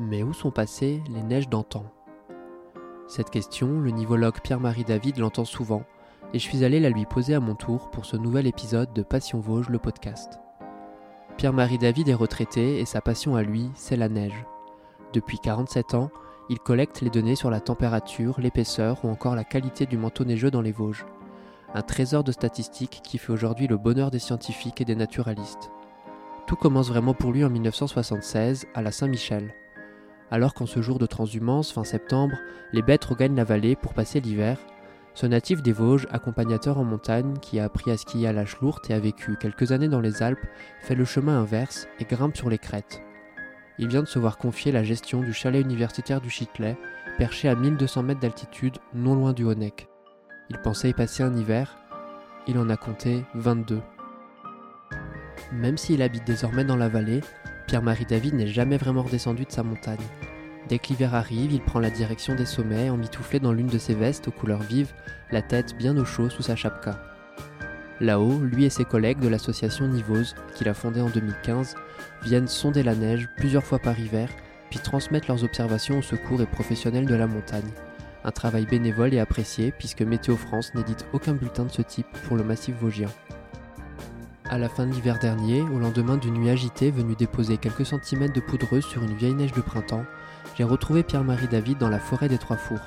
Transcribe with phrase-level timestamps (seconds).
[0.00, 1.84] Mais où sont passées les neiges d'antan?
[3.08, 5.82] Cette question, le nivologue Pierre-Marie David l'entend souvent,
[6.32, 9.02] et je suis allé la lui poser à mon tour pour ce nouvel épisode de
[9.02, 10.38] Passion Vosges, le podcast.
[11.36, 14.44] Pierre-Marie David est retraité et sa passion à lui, c'est la neige.
[15.12, 16.10] Depuis 47 ans,
[16.48, 20.52] il collecte les données sur la température, l'épaisseur ou encore la qualité du manteau neigeux
[20.52, 21.06] dans les Vosges.
[21.74, 25.72] Un trésor de statistiques qui fait aujourd'hui le bonheur des scientifiques et des naturalistes.
[26.46, 29.54] Tout commence vraiment pour lui en 1976 à la Saint-Michel.
[30.30, 32.36] Alors qu'en ce jour de transhumance, fin septembre,
[32.72, 34.58] les bêtes regagnent la vallée pour passer l'hiver,
[35.18, 38.84] ce natif des Vosges, accompagnateur en montagne, qui a appris à skier à l'âge lourde
[38.88, 40.46] et a vécu quelques années dans les Alpes,
[40.80, 43.02] fait le chemin inverse et grimpe sur les crêtes.
[43.80, 46.76] Il vient de se voir confier la gestion du chalet universitaire du Chitelet,
[47.16, 49.88] perché à 1200 mètres d'altitude, non loin du Honeck.
[50.50, 51.76] Il pensait y passer un hiver,
[52.46, 53.80] il en a compté 22.
[55.52, 57.22] Même s'il habite désormais dans la vallée,
[57.68, 59.98] Pierre-Marie David n'est jamais vraiment redescendu de sa montagne.
[60.70, 63.94] Dès que l'hiver arrive, il prend la direction des sommets, emmitouflé dans l'une de ses
[63.94, 64.94] vestes aux couleurs vives,
[65.30, 66.98] la tête bien au chaud sous sa chapka.
[68.00, 71.74] Là-haut, lui et ses collègues de l'association Nivose, qu'il a fondée en 2015,
[72.22, 74.30] viennent sonder la neige plusieurs fois par hiver,
[74.70, 77.70] puis transmettre leurs observations aux secours et professionnels de la montagne.
[78.24, 82.36] Un travail bénévole et apprécié puisque Météo France n'édite aucun bulletin de ce type pour
[82.38, 83.08] le massif vosgien.
[84.50, 88.32] À la fin de l'hiver dernier, au lendemain d'une nuit agitée venue déposer quelques centimètres
[88.32, 90.06] de poudreuse sur une vieille neige de printemps,
[90.56, 92.80] j'ai retrouvé Pierre-Marie David dans la forêt des Trois Fours.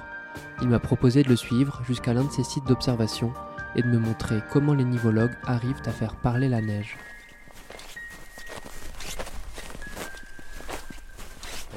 [0.63, 3.31] Il m'a proposé de le suivre jusqu'à l'un de ses sites d'observation
[3.75, 6.97] et de me montrer comment les nivologues arrivent à faire parler la neige.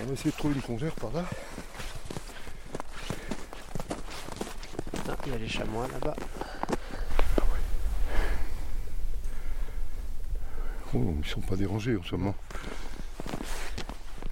[0.00, 1.24] On va essayer de trouver une congère par là.
[5.10, 6.16] Ah, il y a les chamois là-bas.
[10.94, 12.34] Oh, ils sont pas dérangés en ce moment.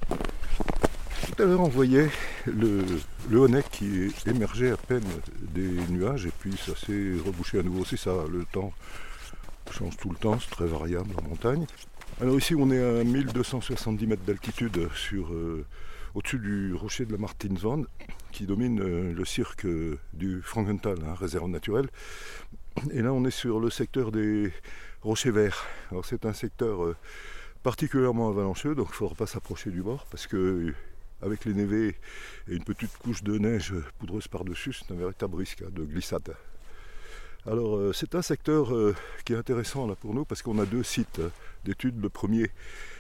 [0.09, 2.09] Tout à l'heure on voyait
[2.47, 2.85] le,
[3.31, 5.05] le Honeck qui émergeait à peine
[5.41, 7.85] des nuages et puis ça s'est rebouché à nouveau.
[7.85, 8.73] C'est ça, le temps
[9.73, 11.67] change tout le temps, c'est très variable en montagne.
[12.21, 15.65] Alors ici on est à 1270 mètres d'altitude sur euh,
[16.15, 17.85] au-dessus du rocher de la Martinswand
[18.31, 19.67] qui domine euh, le cirque
[20.13, 21.89] du Frankenthal, hein, réserve naturelle.
[22.93, 24.53] Et là on est sur le secteur des
[25.03, 25.67] rochers verts.
[25.91, 26.97] Alors c'est un secteur euh,
[27.63, 30.73] particulièrement avalancheux, donc il ne faudra pas s'approcher du bord parce que
[31.21, 31.97] avec les névés
[32.49, 36.35] et une petite couche de neige poudreuse par-dessus, c'est un véritable risque hein, de glissade.
[37.45, 40.67] Alors euh, c'est un secteur euh, qui est intéressant là pour nous parce qu'on a
[40.67, 41.21] deux sites
[41.65, 42.01] d'études.
[42.01, 42.51] Le premier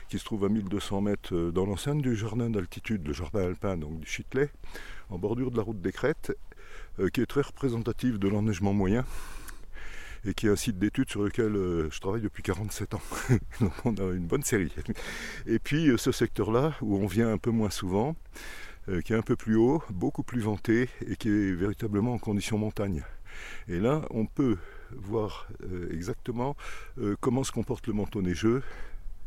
[0.08, 3.76] qui se trouve à 1200 mètres euh, dans l'enceinte du jardin d'altitude, le jardin alpin
[3.76, 4.50] donc du Chitelet,
[5.10, 6.32] en bordure de la route des Crêtes,
[7.14, 9.04] qui est très représentatif de l'enneigement moyen
[10.24, 13.02] et qui est un site d'études sur lequel je travaille depuis 47 ans.
[13.60, 14.72] Donc on a une bonne série.
[15.46, 18.16] Et puis ce secteur-là, où on vient un peu moins souvent,
[19.04, 22.58] qui est un peu plus haut, beaucoup plus vanté et qui est véritablement en condition
[22.58, 23.02] montagne.
[23.68, 24.58] Et là, on peut
[24.92, 25.48] voir
[25.90, 26.56] exactement
[27.20, 28.62] comment se comporte le manteau neigeux,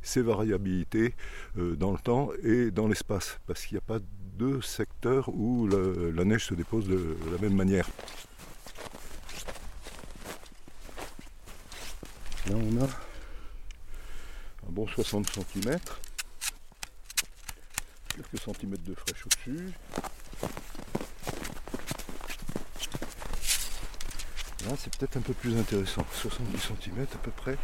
[0.02, 1.14] ses variabilités
[1.56, 4.00] dans le temps et dans l'espace, parce qu'il n'y a pas
[4.38, 7.90] de secteur où la neige se dépose de la même manière.
[12.48, 15.80] Là on a un bon 60 cm.
[18.10, 19.72] Quelques centimètres de fraîche au-dessus.
[24.66, 26.06] Là c'est peut-être un peu plus intéressant.
[26.14, 27.58] 70 cm à peu près.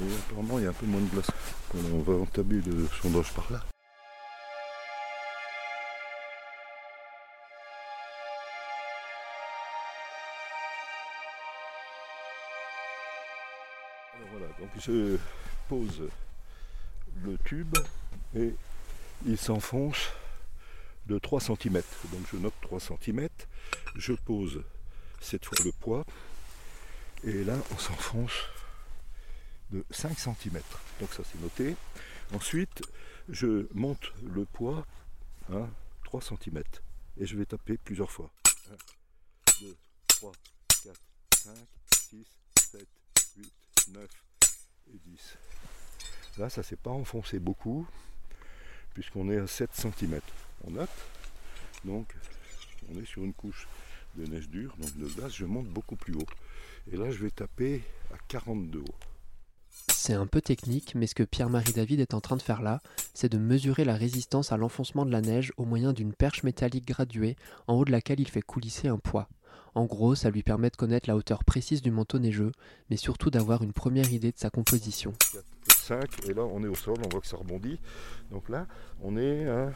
[0.00, 1.30] Et apparemment il y a un peu moins de glace.
[1.74, 3.64] On va entamer le sondage par là.
[14.16, 15.18] Alors voilà, donc je
[15.68, 16.08] pose
[17.22, 17.76] le tube
[18.34, 18.54] et
[19.26, 20.10] il s'enfonce
[21.06, 21.82] de 3 cm.
[22.12, 23.28] Donc je note 3 cm,
[23.96, 24.62] je pose
[25.20, 26.04] cette fois le poids
[27.24, 28.44] et là on s'enfonce
[29.70, 30.60] de 5 cm.
[31.00, 31.76] Donc ça c'est noté.
[32.32, 32.82] Ensuite
[33.28, 34.86] je monte le poids
[35.52, 35.66] à
[36.04, 36.62] 3 cm
[37.18, 38.30] et je vais taper plusieurs fois.
[38.70, 39.76] 1, 2,
[40.08, 40.32] 3,
[40.84, 41.00] 4,
[41.36, 41.54] 5,
[42.10, 42.26] 6,
[42.72, 42.88] 7, 8,
[43.88, 44.08] 9
[44.92, 45.36] et 10.
[46.38, 47.86] Là, ça ne s'est pas enfoncé beaucoup,
[48.94, 50.20] puisqu'on est à 7 cm.
[50.66, 50.88] On note.
[51.84, 52.14] Donc,
[52.90, 53.68] on est sur une couche
[54.16, 56.26] de neige dure, donc de glace, je monte beaucoup plus haut.
[56.92, 57.82] Et là, je vais taper
[58.12, 58.94] à 42 haut.
[59.88, 62.80] C'est un peu technique, mais ce que Pierre-Marie David est en train de faire là,
[63.12, 66.86] c'est de mesurer la résistance à l'enfoncement de la neige au moyen d'une perche métallique
[66.86, 69.28] graduée en haut de laquelle il fait coulisser un poids.
[69.74, 72.52] En gros, ça lui permet de connaître la hauteur précise du manteau neigeux,
[72.90, 75.12] mais surtout d'avoir une première idée de sa composition.
[75.32, 77.78] 4, 5, et là on est au sol, on voit que ça rebondit.
[78.30, 78.66] Donc là,
[79.02, 79.72] on est à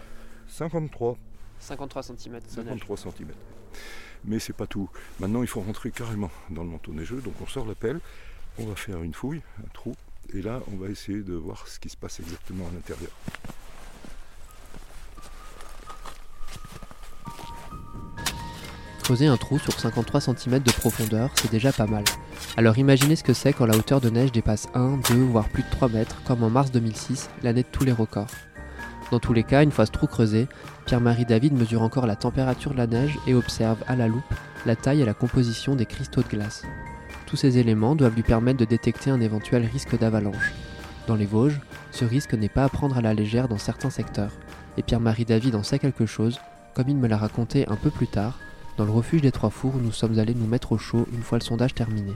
[0.48, 1.18] 53.
[1.58, 2.40] 53 cm.
[2.46, 3.28] 53 cm.
[4.24, 4.88] Mais c'est pas tout.
[5.20, 7.20] Maintenant, il faut rentrer carrément dans le manteau neigeux.
[7.20, 8.00] Donc on sort la pelle,
[8.58, 9.94] on va faire une fouille, un trou.
[10.32, 13.10] Et là, on va essayer de voir ce qui se passe exactement à l'intérieur.
[19.08, 22.04] Creuser un trou sur 53 cm de profondeur, c'est déjà pas mal.
[22.58, 25.62] Alors imaginez ce que c'est quand la hauteur de neige dépasse 1, 2, voire plus
[25.62, 28.28] de 3 mètres, comme en mars 2006, l'année de tous les records.
[29.10, 30.46] Dans tous les cas, une fois ce trou creusé,
[30.84, 34.34] Pierre-Marie David mesure encore la température de la neige et observe à la loupe
[34.66, 36.64] la taille et la composition des cristaux de glace.
[37.24, 40.52] Tous ces éléments doivent lui permettre de détecter un éventuel risque d'avalanche.
[41.06, 41.62] Dans les Vosges,
[41.92, 44.32] ce risque n'est pas à prendre à la légère dans certains secteurs,
[44.76, 46.38] et Pierre-Marie David en sait quelque chose,
[46.74, 48.38] comme il me l'a raconté un peu plus tard,
[48.78, 51.38] dans le refuge des Trois Fours nous sommes allés nous mettre au chaud une fois
[51.38, 52.12] le sondage terminé.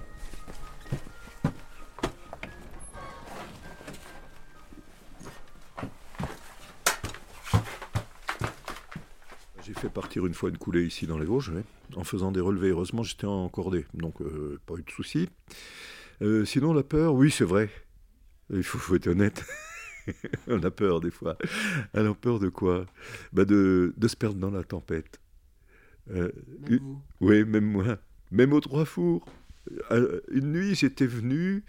[9.67, 11.53] J'ai fait partir une fois une coulée ici dans les Vosges,
[11.97, 12.69] en faisant des relevés.
[12.69, 15.29] Heureusement, j'étais encordé, donc euh, pas eu de soucis.
[16.21, 17.71] Euh, sinon, la peur, oui, c'est vrai.
[18.51, 19.45] Il faut, être honnête.
[20.47, 21.37] On a peur des fois.
[21.95, 22.87] Alors, peur de quoi?
[23.33, 25.22] Bah de se perdre dans la tempête.
[26.11, 26.31] Euh,
[27.21, 27.99] oui, même moi.
[28.31, 29.25] Même aux trois fours.
[29.91, 31.63] Euh, une nuit, j'étais venu,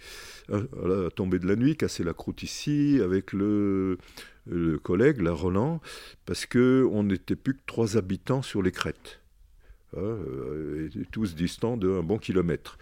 [0.50, 3.98] euh, à la tombée de la nuit, casser la croûte ici avec le,
[4.82, 5.80] collègue, la Roland,
[6.26, 9.22] parce qu'on n'était plus que trois habitants sur les crêtes,
[9.96, 10.18] hein,
[11.12, 12.78] tous distants d'un bon kilomètre.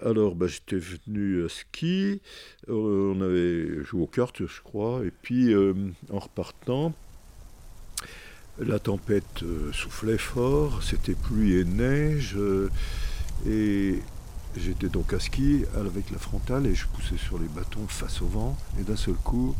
[0.00, 2.20] Alors, bah, j'étais venu à ski,
[2.66, 5.54] on avait joué aux cartes, je crois, et puis
[6.10, 6.92] en repartant,
[8.60, 12.68] la tempête euh, soufflait fort, c'était pluie et neige, euh,
[13.46, 14.00] et
[14.56, 18.26] j'étais donc à ski avec la frontale et je poussais sur les bâtons face au
[18.26, 19.54] vent, et d'un seul coup,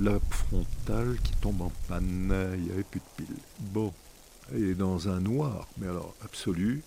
[0.00, 3.36] la frontale qui tombe en panne, il n'y avait plus de pile.
[3.60, 3.92] Bon,
[4.54, 6.82] et dans un noir, mais alors absolu,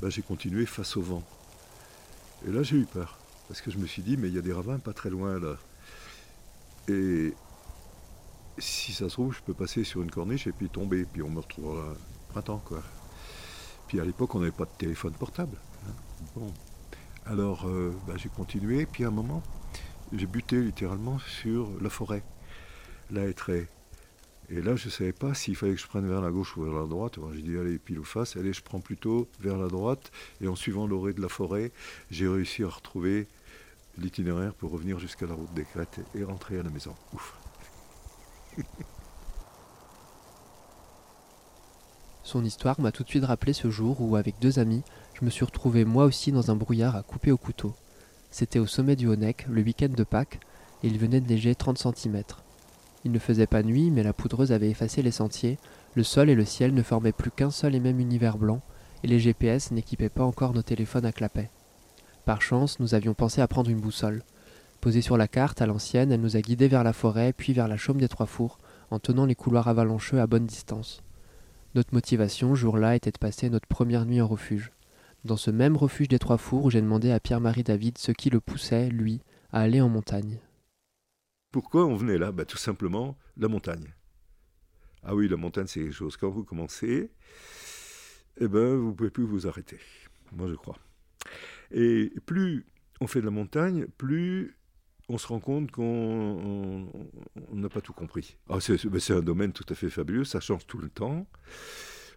[0.00, 1.22] bah, j'ai continué face au vent.
[2.46, 3.16] Et là j'ai eu peur,
[3.48, 5.38] parce que je me suis dit, mais il y a des ravins pas très loin
[5.38, 5.56] là.
[6.88, 7.32] Et
[8.58, 11.30] si ça se trouve, je peux passer sur une corniche et puis tomber, puis on
[11.30, 11.94] me retrouvera
[12.28, 12.62] printemps.
[13.86, 15.56] Puis à l'époque, on n'avait pas de téléphone portable.
[15.86, 15.92] Hein.
[16.34, 16.52] Bon.
[17.24, 19.42] Alors, euh, bah, j'ai continué, puis à un moment,
[20.12, 22.22] j'ai buté littéralement sur la forêt,
[23.10, 23.68] la hêtraie.
[24.48, 26.62] Et là, je ne savais pas s'il fallait que je prenne vers la gauche ou
[26.62, 27.18] vers la droite.
[27.34, 28.36] j'ai dit, allez, pile ou face.
[28.36, 30.12] Allez, je prends plutôt vers la droite.
[30.40, 31.72] Et en suivant l'orée de la forêt,
[32.10, 33.26] j'ai réussi à retrouver
[33.98, 36.94] l'itinéraire pour revenir jusqu'à la route des crêtes et rentrer à la maison.
[37.12, 37.34] Ouf.
[42.22, 44.82] Son histoire m'a tout de suite rappelé ce jour où, avec deux amis,
[45.14, 47.74] je me suis retrouvé moi aussi dans un brouillard à couper au couteau.
[48.30, 50.40] C'était au sommet du Honeck, le week-end de Pâques,
[50.82, 52.22] et il venait de neiger 30 cm.
[53.04, 55.58] Il ne faisait pas nuit, mais la poudreuse avait effacé les sentiers,
[55.94, 58.60] le sol et le ciel ne formaient plus qu'un seul et même univers blanc,
[59.04, 61.48] et les GPS n'équipaient pas encore nos téléphones à clapet.
[62.24, 64.24] Par chance, nous avions pensé à prendre une boussole.
[64.86, 67.66] Posée sur la carte, à l'ancienne, elle nous a guidés vers la forêt, puis vers
[67.66, 68.58] la chaume des Trois Fours,
[68.92, 71.02] en tenant les couloirs avalancheux à bonne distance.
[71.74, 74.70] Notre motivation, jour-là, était de passer notre première nuit en refuge.
[75.24, 78.30] Dans ce même refuge des Trois Fours où j'ai demandé à Pierre-Marie David ce qui
[78.30, 80.38] le poussait, lui, à aller en montagne.
[81.50, 82.30] Pourquoi on venait là?
[82.30, 83.92] Bah, Tout simplement, la montagne.
[85.02, 86.16] Ah oui, la montagne, c'est quelque chose.
[86.16, 87.10] Quand vous commencez,
[88.36, 89.80] eh ben, vous ne pouvez plus vous arrêter.
[90.30, 90.78] Moi, je crois.
[91.72, 92.64] Et plus
[93.00, 94.55] on fait de la montagne, plus
[95.08, 96.90] on se rend compte qu'on
[97.52, 98.36] n'a pas tout compris.
[98.48, 101.26] Ah, c'est un domaine tout à fait fabuleux, ça change tout le temps.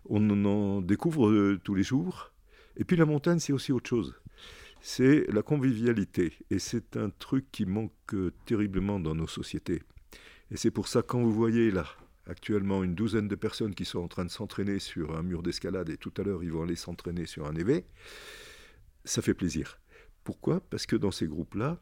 [0.06, 2.32] On en découvre euh, tous les jours.
[2.78, 4.16] Et puis la montagne, c'est aussi autre chose.
[4.82, 6.34] C'est la convivialité.
[6.50, 9.84] Et c'est un truc qui manque euh, terriblement dans nos sociétés.
[10.52, 11.86] Et c'est pour ça, quand vous voyez là,
[12.26, 15.90] actuellement, une douzaine de personnes qui sont en train de s'entraîner sur un mur d'escalade,
[15.90, 17.86] et tout à l'heure, ils vont aller s'entraîner sur un évé,
[19.04, 19.80] ça fait plaisir.
[20.24, 20.60] Pourquoi?
[20.60, 21.80] Parce que dans ces groupes-là,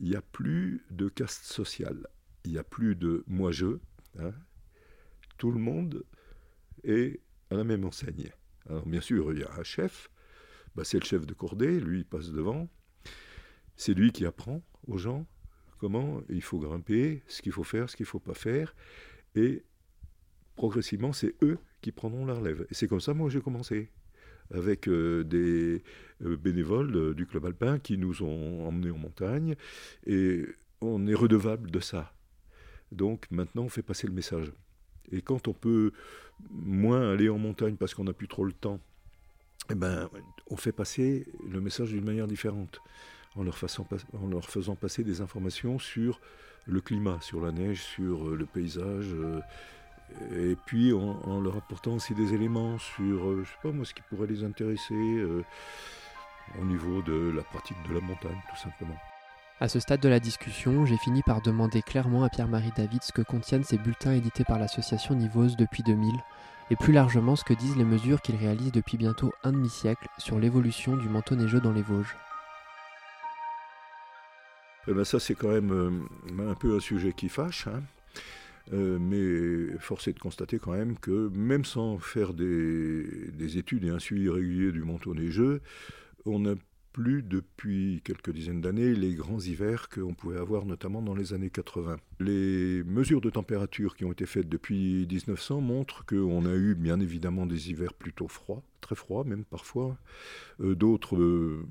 [0.00, 2.06] il n'y a plus de caste sociale,
[2.44, 3.78] il n'y a plus de moi-je.
[4.18, 4.32] Hein.
[5.36, 6.04] Tout le monde
[6.84, 8.32] est à la même enseigne.
[8.68, 10.10] Alors bien sûr, il y a un chef,
[10.74, 12.68] bah, c'est le chef de cordée, lui il passe devant,
[13.76, 15.26] c'est lui qui apprend aux gens
[15.78, 18.74] comment il faut grimper, ce qu'il faut faire, ce qu'il ne faut pas faire,
[19.34, 19.64] et
[20.56, 22.66] progressivement c'est eux qui prendront la relève.
[22.70, 23.90] Et c'est comme ça moi j'ai commencé
[24.52, 25.82] avec euh, des
[26.24, 29.54] euh, bénévoles du club alpin qui nous ont emmenés en montagne
[30.06, 30.44] et
[30.80, 32.12] on est redevable de ça.
[32.92, 34.52] Donc maintenant on fait passer le message.
[35.12, 35.92] Et quand on peut
[36.50, 38.80] moins aller en montagne parce qu'on n'a plus trop le temps,
[39.70, 40.08] eh ben,
[40.48, 42.80] on fait passer le message d'une manière différente,
[43.36, 46.20] en leur, faisant passer des informations sur
[46.66, 49.14] le climat, sur la neige, sur euh, le paysage,
[50.36, 53.94] Et puis en, leur apportant aussi des éléments sur, euh, je sais pas moi, ce
[53.94, 55.44] qui pourrait les intéresser euh,
[56.60, 58.96] au niveau de la pratique de la montagne, tout simplement.
[59.60, 63.12] À ce stade de la discussion, j'ai fini par demander clairement à Pierre-Marie David ce
[63.12, 66.14] que contiennent ces bulletins édités par l'association Nivose depuis 2000,
[66.70, 70.38] et plus largement ce que disent les mesures qu'il réalise depuis bientôt un demi-siècle sur
[70.38, 72.16] l'évolution du manteau neigeux dans les Vosges.
[74.88, 77.82] Eh ben ça c'est quand même euh, un peu un sujet qui fâche, hein.
[78.72, 83.84] Euh, mais force est de constater quand même que même sans faire des, des études
[83.84, 85.60] et un suivi régulier du manteau neigeux,
[86.24, 86.54] on a
[86.92, 91.50] plus depuis quelques dizaines d'années les grands hivers qu'on pouvait avoir notamment dans les années
[91.50, 91.96] 80.
[92.18, 97.00] Les mesures de température qui ont été faites depuis 1900 montrent qu'on a eu bien
[97.00, 99.96] évidemment des hivers plutôt froids, très froids même parfois,
[100.60, 101.64] euh, d'autres euh,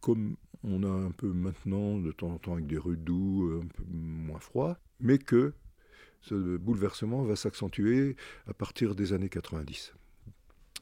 [0.00, 3.66] comme on a un peu maintenant de temps en temps avec des rues doux, un
[3.66, 5.54] peu moins froids, mais que
[6.22, 9.92] ce bouleversement va s'accentuer à partir des années 90.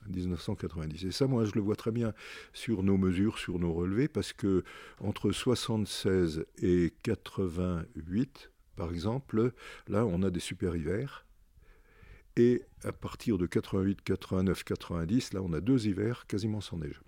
[0.09, 1.05] 1990.
[1.05, 2.15] Et ça, moi, je le vois très bien
[2.53, 4.65] sur nos mesures, sur nos relevés, parce que
[5.01, 9.53] entre 76 et 88, par exemple,
[9.89, 11.27] là, on a des super hivers.
[12.37, 17.03] Et à partir de 88, 89, 90, là, on a deux hivers quasiment sans neige.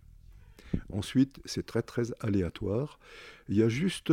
[0.90, 2.98] Ensuite, c'est très, très aléatoire.
[3.48, 4.12] Il y a juste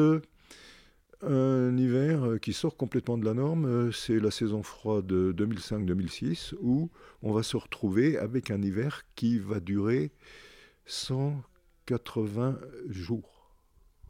[1.21, 5.33] un hiver euh, qui sort complètement de la norme, euh, c'est la saison froide de
[5.33, 6.89] 2005-2006, où
[7.21, 10.11] on va se retrouver avec un hiver qui va durer
[10.85, 12.59] 180
[12.89, 13.51] jours,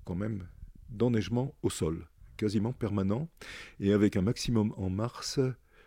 [0.05, 0.47] quand même,
[0.89, 3.27] d'enneigement au sol, quasiment permanent,
[3.79, 5.39] et avec un maximum en mars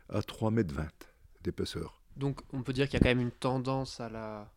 [0.08, 2.02] à 3,20 mètres d'épaisseur.
[2.16, 4.52] Donc on peut dire qu'il y a quand même une tendance à la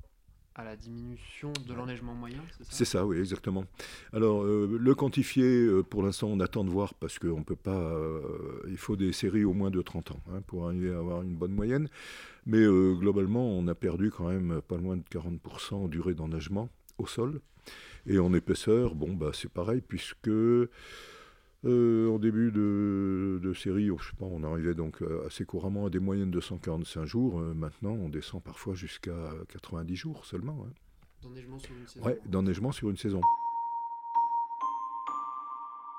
[0.56, 2.70] à la diminution de l'enneigement moyen, c'est ça?
[2.72, 3.66] C'est ça, oui, exactement.
[4.14, 7.72] Alors, euh, le quantifier, euh, pour l'instant, on attend de voir parce qu'on peut pas.
[7.72, 8.22] Euh,
[8.68, 11.36] il faut des séries au moins de 30 ans hein, pour arriver à avoir une
[11.36, 11.90] bonne moyenne.
[12.46, 16.70] Mais globalement, on a perdu quand même pas loin de 40% en durée d'enneigement
[17.00, 17.42] au sol.
[18.06, 20.30] Et en épaisseur, bon, bah, c'est pareil, puisque
[21.65, 25.89] euh, en début de, série, je sais pas, on arrivait donc euh, assez couramment à
[25.89, 27.39] des moyennes de 145 jours.
[27.39, 30.65] Euh, maintenant, on descend parfois jusqu'à 90 jours seulement.
[30.67, 30.74] Hein.
[31.24, 33.22] D'enneigement sur une saison Ouais, d'enneigement sur une saison.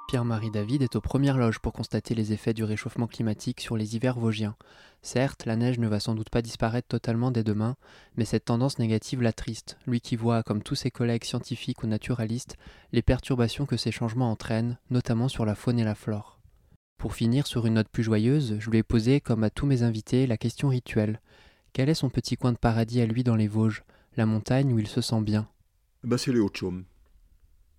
[0.06, 3.96] Pierre-Marie David est aux premières loges pour constater les effets du réchauffement climatique sur les
[3.96, 4.54] hivers vosgiens.
[5.02, 7.74] Certes, la neige ne va sans doute pas disparaître totalement dès demain,
[8.16, 12.56] mais cette tendance négative l'attriste, lui qui voit, comme tous ses collègues scientifiques ou naturalistes,
[12.92, 16.38] les perturbations que ces changements entraînent, notamment sur la faune et la flore.
[16.98, 19.82] Pour finir sur une note plus joyeuse, je lui ai posé, comme à tous mes
[19.82, 21.20] invités, la question rituelle.
[21.72, 23.82] Quel est son petit coin de paradis à lui dans les Vosges,
[24.16, 25.48] la montagne où il se sent bien?
[26.04, 26.84] Bah, C'est les Hauts-de-Chaume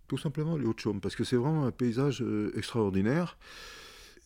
[0.08, 3.38] tout simplement les Hauts-de-Chaume, parce que c'est vraiment un paysage euh, extraordinaire,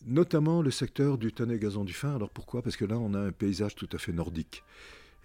[0.06, 2.14] notamment le secteur du Tannet Gazon du Fin.
[2.14, 2.62] Alors pourquoi?
[2.62, 4.62] Parce que là, on a un paysage tout à fait nordique.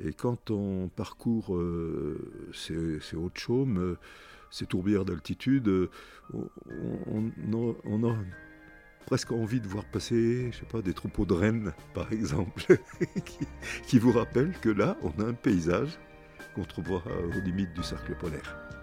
[0.04, 3.98] Et quand on parcourt euh, ces, ces Hauts-de-Chaume, euh,
[4.52, 5.90] ces tourbières d'altitude,
[6.34, 8.16] on, a
[9.06, 12.78] presque envie de voir passer, je sais pas, des troupeaux de rennes, par exemple,
[13.26, 13.40] qui,
[13.88, 16.00] qui vous rappellent que là, on a un paysage
[16.56, 18.77] qu'on trouvera aux limites du cercle polaire.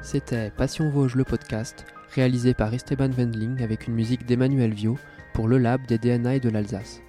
[0.00, 4.96] C'était Passion Vosges le podcast, réalisé par Esteban Wendling avec une musique d'Emmanuel Vio
[5.34, 7.02] pour le Lab des DNA de l'Alsace.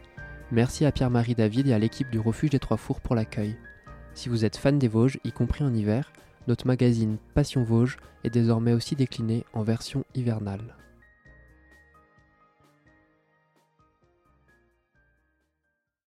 [0.52, 3.56] Merci à Pierre-Marie David et à l'équipe du Refuge des Trois Fours pour l'accueil.
[4.16, 6.12] Si vous êtes fan des Vosges, y compris en hiver,
[6.48, 10.76] notre magazine Passion Vosges est désormais aussi décliné en version hivernale.